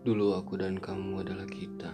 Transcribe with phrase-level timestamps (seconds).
[0.00, 1.92] Dulu aku dan kamu adalah kita.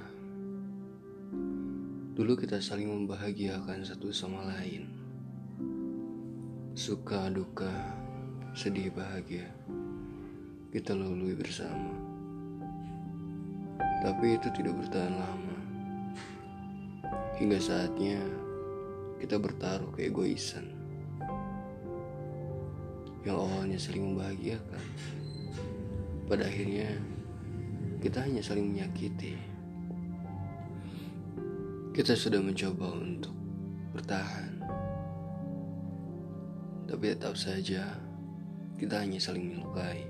[2.14, 4.86] Dulu kita saling membahagiakan satu sama lain.
[6.70, 7.66] Suka, duka,
[8.54, 9.50] sedih, bahagia.
[10.70, 11.98] Kita lalui bersama.
[13.74, 15.58] Tapi itu tidak bertahan lama.
[17.42, 18.22] Hingga saatnya
[19.18, 20.70] kita bertaruh keegoisan.
[23.26, 24.84] Yang awalnya saling membahagiakan.
[26.30, 27.15] Pada akhirnya
[28.00, 29.36] kita hanya saling menyakiti.
[31.96, 33.32] Kita sudah mencoba untuk
[33.96, 34.60] bertahan,
[36.84, 37.96] tapi tetap saja
[38.76, 40.04] kita hanya saling melukai.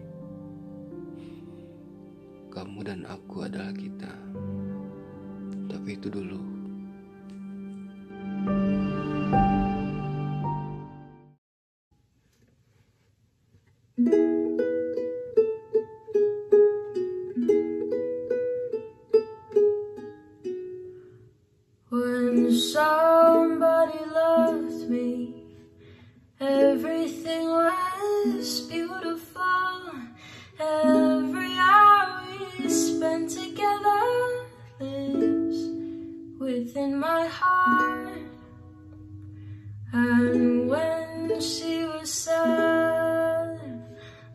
[2.51, 4.11] Kamu dan aku adalah kita,
[5.71, 6.55] tapi itu dulu.
[26.40, 29.42] Everything was beautiful.
[30.59, 32.23] Every hour
[32.59, 34.46] we spent together
[34.80, 35.59] lives
[36.38, 38.18] within my heart.
[39.92, 43.59] And when she was sad,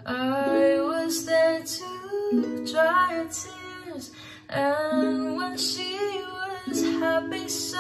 [0.06, 4.12] I was there to dry her tears.
[4.50, 5.98] And when she
[6.68, 7.78] was happy, so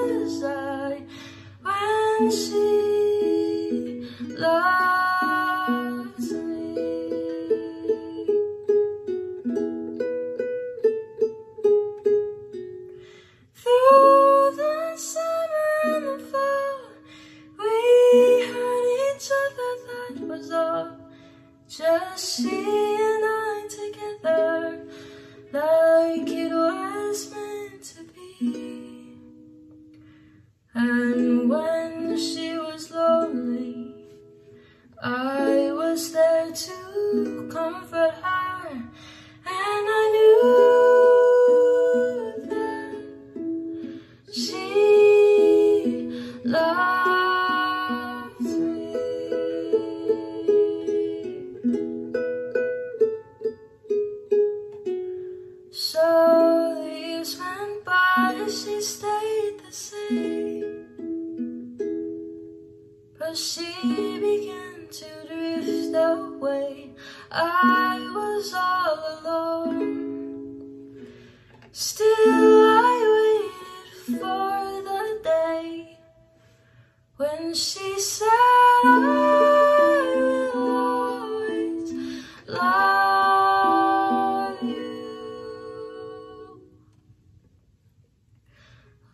[0.00, 1.02] was I.
[1.62, 2.97] When she
[4.38, 6.74] loved me.
[13.54, 16.80] Through the summer and the fall,
[17.58, 17.74] we
[18.46, 20.88] had each other, that was all.
[21.68, 22.97] Just she
[37.12, 38.86] to comfort her, and
[39.46, 40.42] I knew
[42.48, 42.92] that
[44.30, 44.66] she
[46.44, 48.94] loved me.
[55.70, 56.06] So
[56.86, 60.86] years went by, she stayed the same.
[63.18, 63.72] But she
[64.20, 66.92] began to drift away.
[67.40, 71.06] I was all alone.
[71.70, 75.98] Still, I waited for the day
[77.16, 78.26] when she said,
[78.84, 78.88] I
[80.16, 81.92] will always
[82.48, 82.98] love
[84.62, 85.00] you.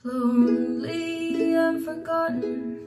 [0.02, 2.80] Lonely and forgotten.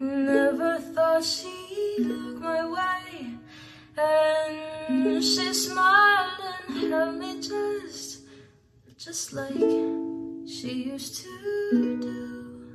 [0.00, 2.87] Never thought she'd look my way.
[4.00, 8.20] And she smiled and held me just,
[8.96, 9.52] just like
[10.46, 11.28] she used to
[12.00, 12.68] do.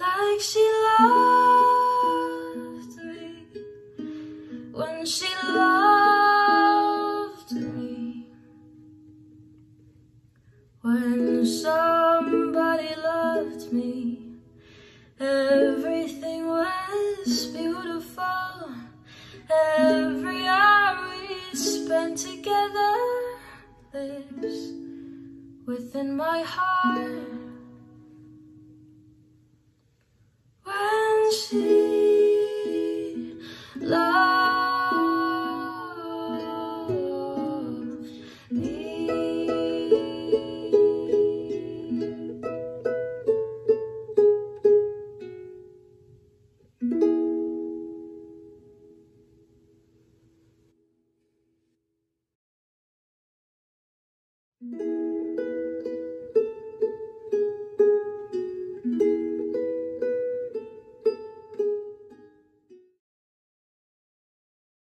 [0.00, 0.68] Like she
[0.98, 1.84] loved
[2.96, 3.46] me
[4.72, 5.83] when she loved
[21.94, 22.96] spent together
[23.92, 24.72] lives
[25.64, 27.43] within my heart.